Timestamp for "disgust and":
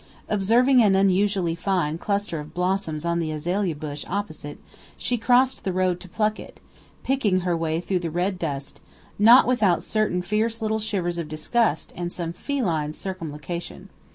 11.29-12.11